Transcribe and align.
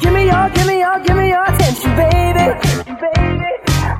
Give 0.00 0.12
me 0.14 0.26
your, 0.26 0.48
give 0.50 0.66
me 0.66 0.78
your, 0.80 0.98
give 1.00 1.16
me 1.16 1.28
your 1.28 1.44
attention, 1.44 1.90
baby. 1.96 2.46
Baby, 3.00 3.50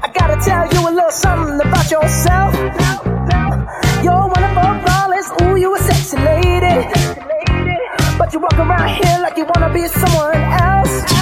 I 0.05 0.11
gotta 0.15 0.37
tell 0.43 0.67
you 0.73 0.89
a 0.89 0.93
little 0.93 1.11
something 1.11 1.61
about 1.61 1.91
yourself. 1.91 2.55
You're 4.03 4.27
one 4.29 4.45
of 4.45 4.57
our 4.57 4.81
flawless, 4.83 5.31
ooh, 5.43 5.57
you 5.57 5.75
a 5.75 5.79
sexy 5.79 6.17
lady. 6.17 6.89
But 8.19 8.33
you 8.33 8.41
walk 8.41 8.55
around 8.59 8.89
here 8.89 9.19
like 9.21 9.37
you 9.37 9.45
wanna 9.45 9.73
be 9.73 9.87
someone 9.89 10.37
else. 10.37 11.20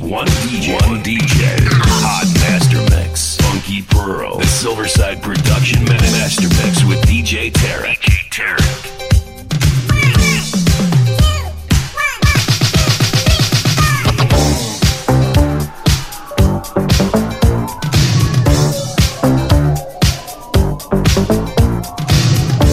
One 0.00 0.26
DJ. 0.26 0.74
One 0.74 1.02
DJ. 1.02 1.58
Hot 2.04 2.26
Master 2.40 2.96
Mix. 2.96 3.36
Funky 3.36 3.82
Pearl. 3.82 4.38
The 4.38 4.44
Silverside 4.44 5.22
Production 5.22 5.84
Master 5.84 6.48
Mix 6.48 6.84
with 6.84 7.00
DJ 7.06 7.50
Tarek. 7.52 7.98
DJ 7.98 8.30
Tarek. 8.30 8.88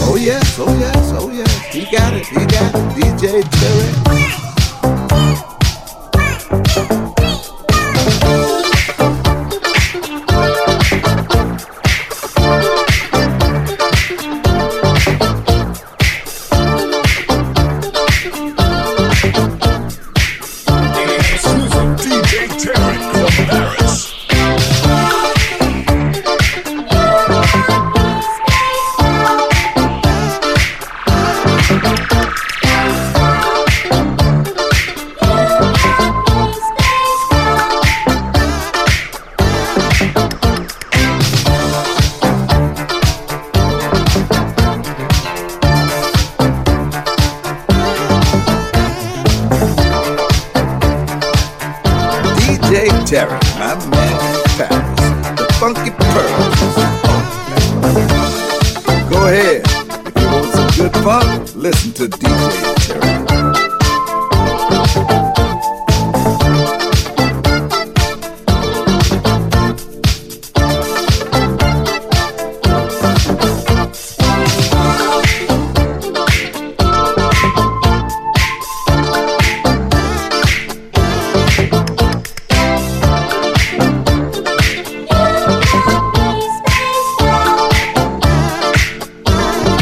Oh 0.02 0.16
yes, 0.16 0.58
oh 0.58 0.78
yes, 0.78 1.12
oh 1.14 1.30
yes. 1.30 1.64
He 1.72 1.84
got 1.84 2.12
it, 2.14 2.26
he 2.26 2.34
got 2.34 2.74
it. 2.74 2.96
DJ 2.96 3.42
Tarek. 3.42 4.09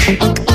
Thank 0.09 0.39
you. 0.39 0.48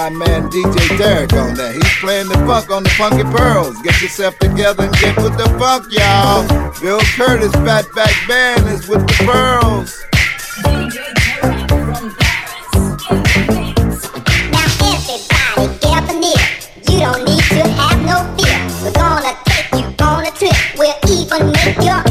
My 0.00 0.08
man 0.08 0.48
DJ 0.48 0.72
Tarek 0.96 1.34
on 1.38 1.54
that. 1.56 1.74
He's 1.74 1.94
playing 2.00 2.28
the 2.28 2.34
funk 2.48 2.70
on 2.70 2.84
the 2.84 2.88
Funky 2.96 3.22
Pearls. 3.36 3.76
Get 3.82 4.00
yourself 4.00 4.38
together 4.38 4.84
and 4.84 4.94
get 4.96 5.14
with 5.16 5.36
the 5.36 5.44
funk, 5.60 5.92
y'all. 5.92 6.40
Bill 6.80 7.00
Curtis, 7.20 7.52
Fatback 7.60 8.16
Band 8.26 8.66
is 8.68 8.88
with 8.88 9.06
the 9.06 9.12
Pearls. 9.28 10.00
Now 14.48 14.64
everybody 14.88 15.68
gather 15.84 16.16
near. 16.16 16.48
You 16.88 17.04
don't 17.04 17.20
need 17.28 17.44
to 17.60 17.68
have 17.68 18.00
no 18.00 18.24
fear. 18.40 18.56
We're 18.80 18.96
gonna 18.96 19.36
take 19.44 19.68
you 19.76 19.84
on 20.00 20.24
a 20.24 20.32
trip. 20.32 20.56
We'll 20.78 20.96
even 21.12 21.52
make 21.52 21.76
your 21.84 22.09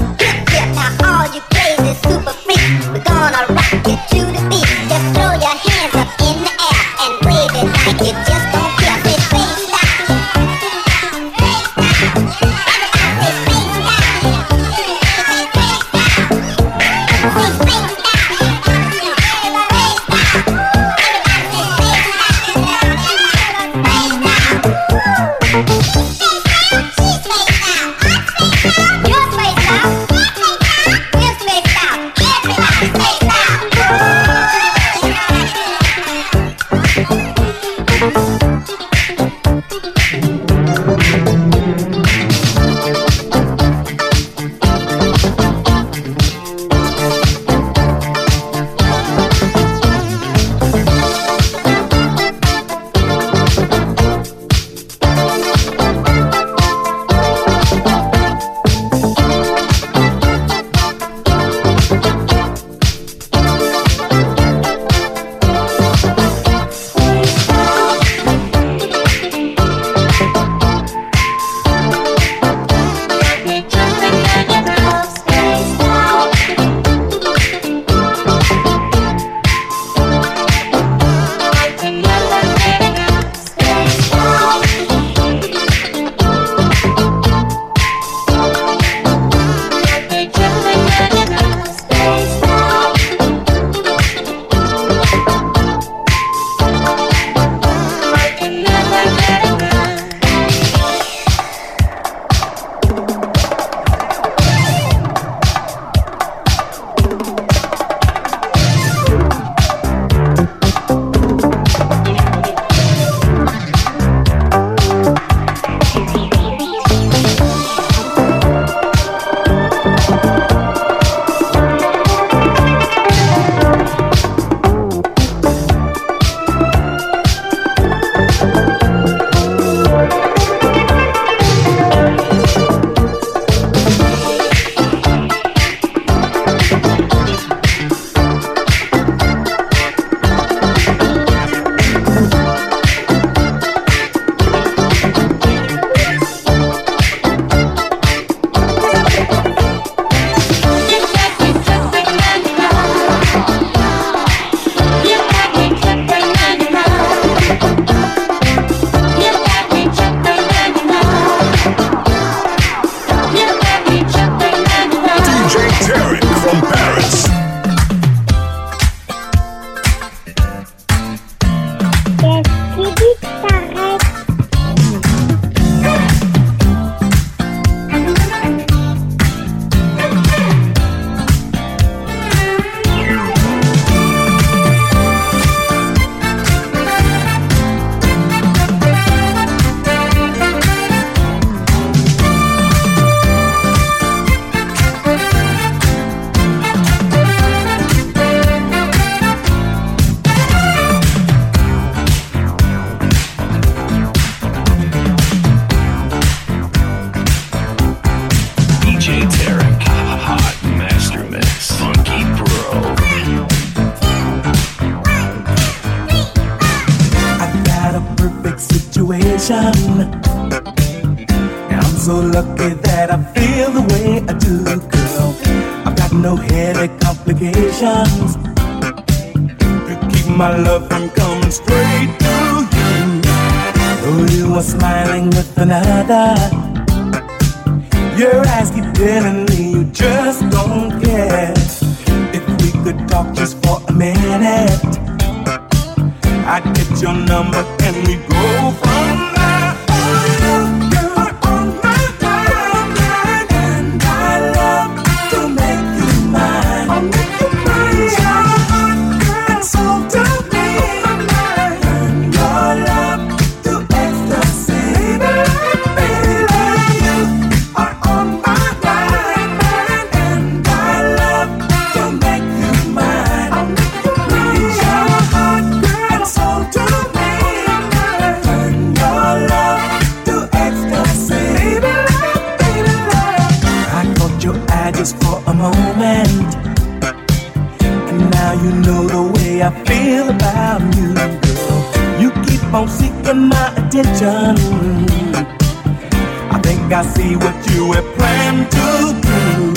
I 296.51 296.59
think 296.63 296.91
I 296.93 297.03
see 297.03 297.36
what 297.36 297.55
you 297.71 297.91
have 297.93 298.05
planned 298.15 298.71
to 298.71 298.88
do. 299.27 299.74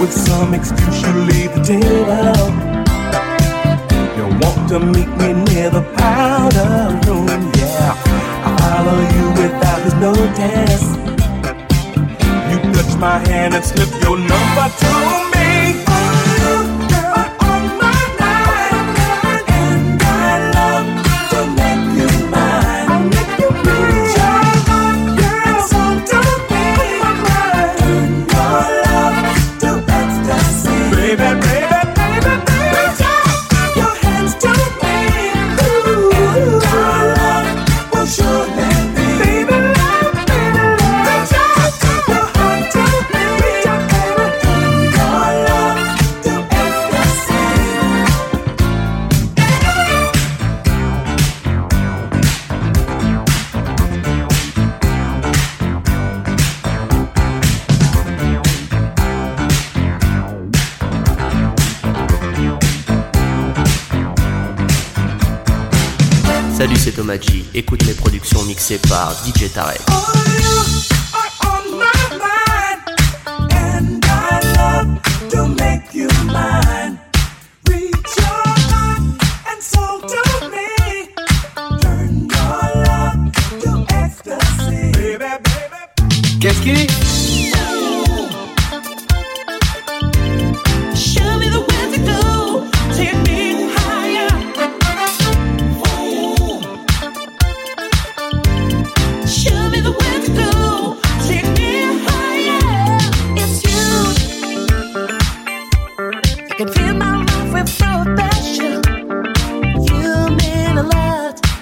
With 0.00 0.12
some 0.12 0.54
excuse, 0.54 1.02
you 1.02 1.12
leave 1.30 1.54
the 1.54 1.62
table. 1.64 2.50
You 4.16 4.24
want 4.42 4.68
to 4.70 4.78
meet 4.80 5.10
me 5.20 5.32
near 5.48 5.70
the 5.70 5.82
powder 5.96 6.98
room, 7.06 7.26
yeah. 7.56 7.94
I 8.46 8.50
follow 8.60 8.98
you 9.16 9.26
without 9.42 9.80
his 9.86 9.94
notice. 10.06 10.86
You 12.50 12.72
touch 12.72 12.96
my 12.98 13.18
hand 13.28 13.54
and 13.54 13.64
slip 13.64 13.90
your 14.02 14.18
number 14.18 14.68
to 14.80 15.20
me. 15.20 15.25
Écoute 67.56 67.86
les 67.86 67.94
productions 67.94 68.42
mixées 68.44 68.78
par 68.86 69.12
DJ 69.24 69.50
Tarek. 69.50 69.80
Oh 69.90 70.95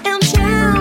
and 0.05 0.21
chill. 0.23 0.74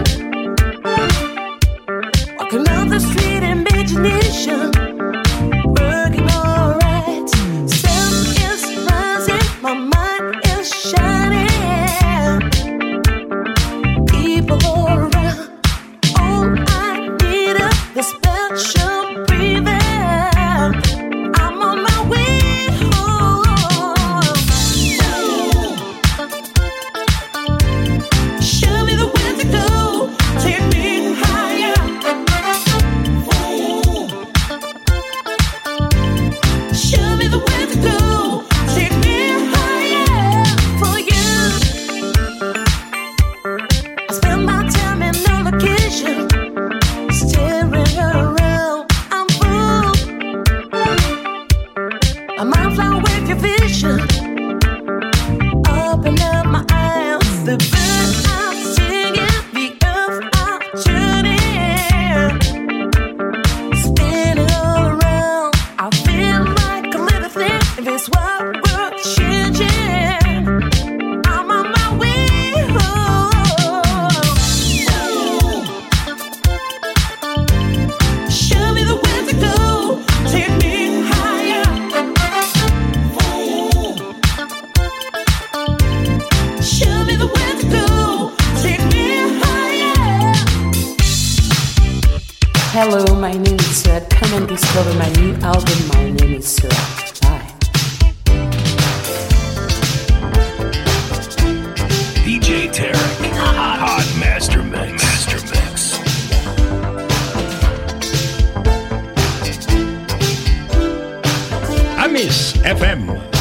FM. 112.64 113.33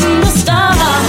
from 0.00 0.20
the 0.20 0.26
start. 0.26 1.07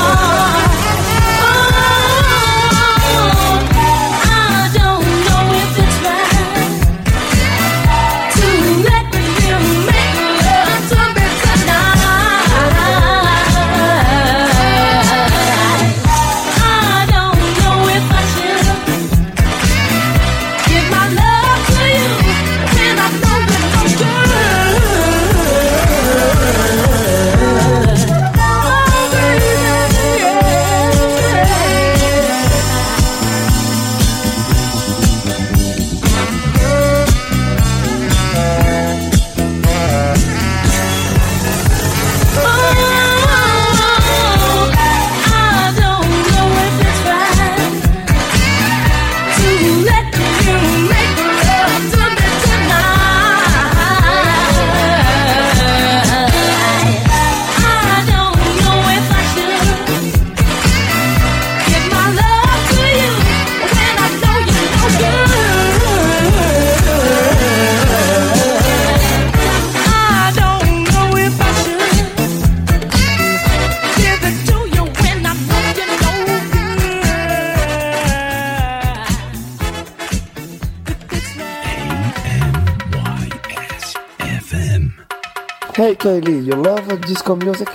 lately? 86.03 86.39
You 86.39 86.53
love 86.53 86.87
disco 87.01 87.35
music? 87.35 87.69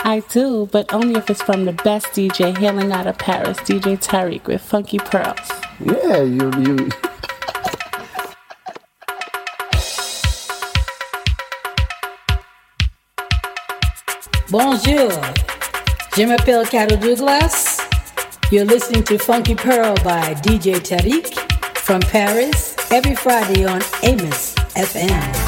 I 0.00 0.20
do, 0.30 0.68
but 0.72 0.92
only 0.92 1.18
if 1.18 1.28
it's 1.28 1.42
from 1.42 1.64
the 1.64 1.72
best 1.72 2.06
DJ 2.08 2.56
hailing 2.56 2.92
out 2.92 3.06
of 3.06 3.18
Paris, 3.18 3.58
DJ 3.58 3.98
Tarek 3.98 4.46
with 4.46 4.62
Funky 4.62 4.98
Pearls. 4.98 5.50
Yeah, 5.80 6.22
you 6.22 6.50
you 6.60 6.88
Bonjour. 14.50 15.10
Je 16.16 16.24
m'appelle 16.24 16.64
Carol 16.64 16.96
Douglas. 16.96 17.80
You're 18.50 18.64
listening 18.64 19.04
to 19.04 19.18
Funky 19.18 19.54
Pearl 19.54 19.94
by 19.96 20.34
DJ 20.34 20.76
Tarek 20.80 21.34
from 21.76 22.00
Paris 22.00 22.74
every 22.90 23.14
Friday 23.14 23.66
on 23.66 23.82
Amos 24.02 24.54
FM. 24.74 25.47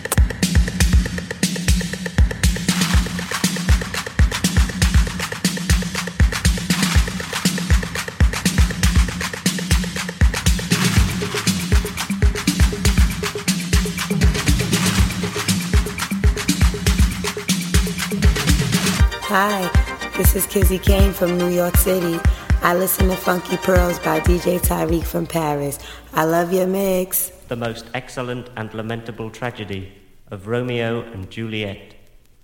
Hi, 19.33 19.71
this 20.17 20.35
is 20.35 20.45
Kizzy 20.45 20.77
Kane 20.77 21.13
from 21.13 21.37
New 21.37 21.47
York 21.47 21.77
City. 21.77 22.19
I 22.61 22.75
listen 22.75 23.07
to 23.07 23.15
Funky 23.15 23.55
Pearls 23.55 23.97
by 23.99 24.19
DJ 24.19 24.59
Tarek 24.59 25.05
from 25.05 25.25
Paris. 25.25 25.79
I 26.11 26.25
love 26.25 26.51
your 26.51 26.67
mix. 26.67 27.29
The 27.47 27.55
most 27.55 27.85
excellent 27.93 28.49
and 28.57 28.73
lamentable 28.73 29.29
tragedy 29.29 29.93
of 30.31 30.47
Romeo 30.47 31.03
and 31.13 31.31
Juliet, 31.31 31.93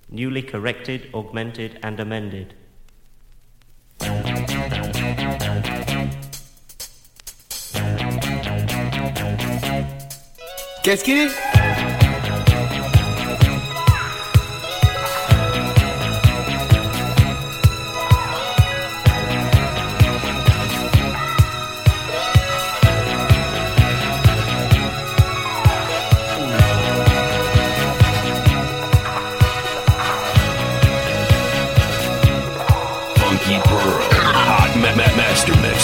newly 0.09 0.41
corrected, 0.41 1.09
augmented, 1.13 1.77
and 1.83 1.99
amended. 1.99 2.53
Qu'est-ce 10.83 11.03
qu'il 11.03 11.17
est 11.17 11.46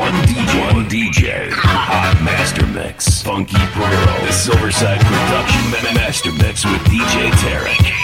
One 0.00 0.14
DJ. 0.22 0.72
One 0.72 0.88
DJ. 0.88 1.50
Hot 1.52 2.22
Master 2.24 2.66
Mix. 2.68 3.22
Funky 3.22 3.58
Pro, 3.72 3.84
The 3.84 4.32
Silverside 4.32 4.98
Production 4.98 5.94
Master 5.94 6.32
Mix 6.32 6.64
with 6.64 6.80
DJ 6.84 7.30
Tarek. 7.32 7.99